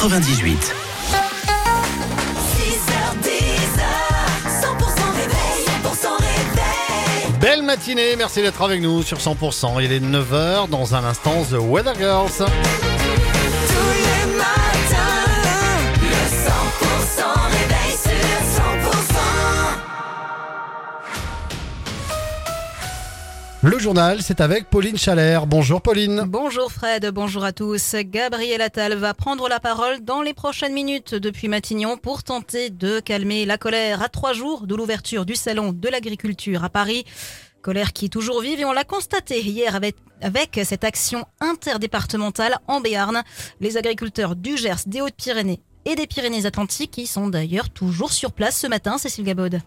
[0.00, 0.74] 98.
[7.40, 9.82] Belle matinée, merci d'être avec nous sur 100%.
[9.82, 12.44] Il est 9h, dans un instant, The Weather Girls.
[23.68, 25.46] Le journal, c'est avec Pauline Chalère.
[25.46, 26.24] Bonjour Pauline.
[26.26, 27.96] Bonjour Fred, bonjour à tous.
[27.96, 32.98] Gabriel Attal va prendre la parole dans les prochaines minutes depuis Matignon pour tenter de
[33.00, 37.04] calmer la colère à trois jours de l'ouverture du salon de l'agriculture à Paris.
[37.60, 39.78] Colère qui est toujours vive et on l'a constaté hier
[40.22, 43.22] avec, cette action interdépartementale en Béarn.
[43.60, 48.58] Les agriculteurs du Gers, des Hautes-Pyrénées et des Pyrénées-Atlantiques qui sont d'ailleurs toujours sur place
[48.58, 49.60] ce matin, Cécile Gabod.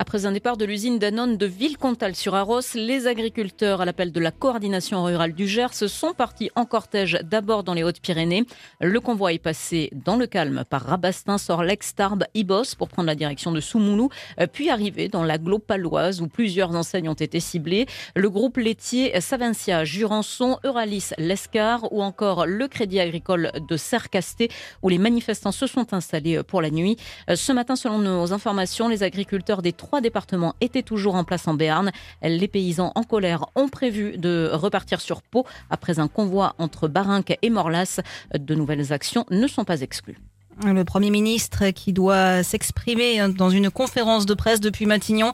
[0.00, 4.20] Après un départ de l'usine Danone de Villecontal sur Arros, les agriculteurs, à l'appel de
[4.20, 8.44] la coordination rurale du Gers, sont partis en cortège d'abord dans les Hautes-Pyrénées.
[8.80, 13.16] Le convoi est passé dans le calme par Rabastin, Sorlex, Tarbes, Ibos pour prendre la
[13.16, 14.08] direction de Soumoulou,
[14.52, 17.86] puis arrivé dans l'agglo paloise où plusieurs enseignes ont été ciblées.
[18.14, 24.48] Le groupe laitier Savincia, Jurançon, Euralis, Lescar ou encore le Crédit agricole de Sercasté
[24.82, 26.96] où les manifestants se sont installés pour la nuit.
[27.34, 31.90] Ce matin, selon nos informations, les agriculteurs des départements étaient toujours en place en Béarn.
[32.22, 37.36] Les paysans en colère ont prévu de repartir sur Pau après un convoi entre Barinque
[37.42, 38.00] et Morlas.
[38.38, 40.18] De nouvelles actions ne sont pas exclues.
[40.64, 45.32] Le Premier ministre qui doit s'exprimer dans une conférence de presse depuis Matignon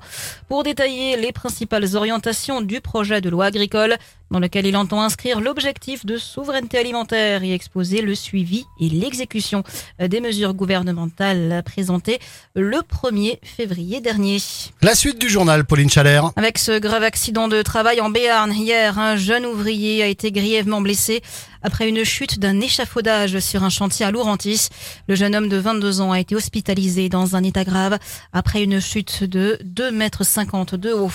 [0.49, 3.97] pour détailler les principales orientations du projet de loi agricole
[4.31, 9.63] dans lequel il entend inscrire l'objectif de souveraineté alimentaire et exposer le suivi et l'exécution
[10.01, 12.19] des mesures gouvernementales présentées
[12.55, 14.39] le 1er février dernier.
[14.83, 16.33] La suite du journal, Pauline Chalère.
[16.37, 20.81] Avec ce grave accident de travail en Béarn, hier, un jeune ouvrier a été grièvement
[20.81, 21.23] blessé
[21.65, 24.69] après une chute d'un échafaudage sur un chantier à Lourentis.
[25.09, 27.99] Le jeune homme de 22 ans a été hospitalisé dans un état grave
[28.33, 31.11] après une chute de 2,50 mètres de haut.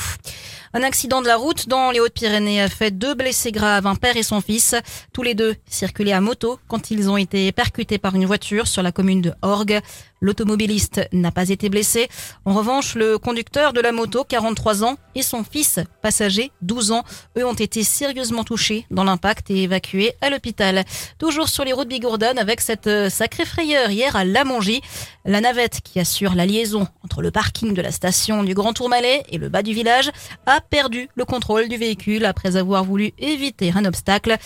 [0.72, 4.18] Un accident de la route dans les Hautes-Pyrénées a fait deux blessés graves, un père
[4.18, 4.76] et son fils.
[5.14, 8.84] Tous les deux circulaient à moto quand ils ont été percutés par une voiture sur
[8.84, 9.82] la commune de Orgue.
[10.22, 12.08] L'automobiliste n'a pas été blessé.
[12.46, 17.04] En revanche, le conducteur de la moto, 43 ans, et son fils, passager, 12 ans,
[17.38, 20.84] eux ont été sérieusement touchés dans l'impact et évacués à l'hôpital.
[21.18, 24.82] Toujours sur les routes Bigourdan avec cette sacrée frayeur hier à Lamongie.
[25.26, 29.24] La navette qui assure la liaison entre le parking de la station du Grand Tourmalet
[29.30, 30.12] et le bas du village
[30.46, 34.38] a perdu le contrôle du véhicule après avoir voulu éviter un obstacle.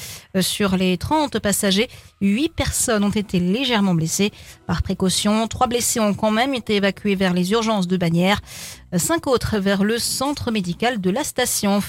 [0.41, 1.89] Sur les 30 passagers,
[2.21, 4.31] 8 personnes ont été légèrement blessées.
[4.67, 8.41] Par précaution, 3 blessés ont quand même été évacués vers les urgences de Bagnères,
[8.95, 11.81] 5 autres vers le centre médical de la station.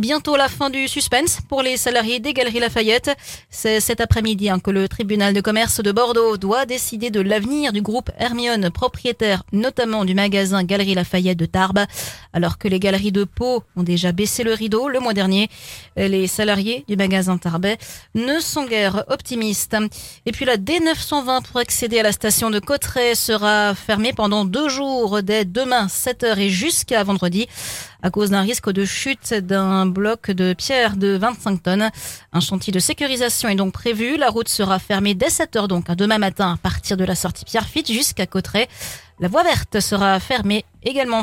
[0.00, 3.14] Bientôt la fin du suspense pour les salariés des Galeries Lafayette.
[3.50, 7.74] C'est cet après-midi hein, que le tribunal de commerce de Bordeaux doit décider de l'avenir
[7.74, 11.84] du groupe Hermione, propriétaire notamment du magasin Galeries Lafayette de Tarbes.
[12.32, 15.50] Alors que les galeries de Pau ont déjà baissé le rideau le mois dernier,
[15.96, 17.76] les salariés du magasin Tarbet
[18.14, 19.76] ne sont guère optimistes.
[20.24, 24.70] Et puis la D920 pour accéder à la station de Cotteret sera fermée pendant deux
[24.70, 27.48] jours dès demain 7h et jusqu'à vendredi
[28.02, 31.90] à cause d'un risque de chute d'un bloc de pierre de 25 tonnes.
[32.32, 34.16] Un chantier de sécurisation est donc prévu.
[34.16, 37.44] La route sera fermée dès 7 heures donc demain matin à partir de la sortie
[37.44, 38.68] Pierrefitte jusqu'à Cotteret.
[39.18, 41.22] La voie verte sera fermée également.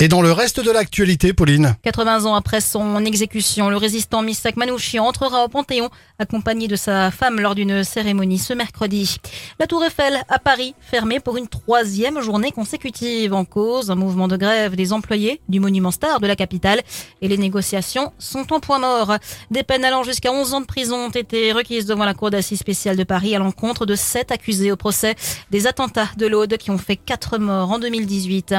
[0.00, 4.56] Et dans le reste de l'actualité, Pauline 80 ans après son exécution, le résistant Misak
[4.56, 9.16] Manouchi entrera au Panthéon accompagné de sa femme lors d'une cérémonie ce mercredi.
[9.58, 14.28] La Tour Eiffel à Paris fermée pour une troisième journée consécutive en cause un mouvement
[14.28, 16.80] de grève des employés du monument star de la capitale
[17.20, 19.16] et les négociations sont en point mort.
[19.50, 22.60] Des peines allant jusqu'à 11 ans de prison ont été requises devant la Cour d'assises
[22.60, 25.16] spéciale de Paris à l'encontre de sept accusés au procès
[25.50, 28.54] des attentats de l'Aude qui ont fait quatre morts en 2018.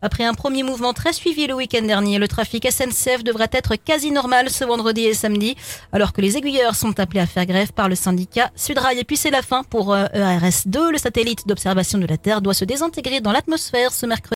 [0.00, 4.12] Après un premier mouvement très suivi le week-end dernier, le trafic SNCF devrait être quasi
[4.12, 5.56] normal ce vendredi et samedi,
[5.92, 8.98] alors que les aiguilleurs sont appelés à faire grève par le syndicat Sudrail.
[8.98, 10.90] Et puis c'est la fin pour ERS2.
[10.92, 14.26] Le satellite d'observation de la Terre doit se désintégrer dans l'atmosphère ce mercredi.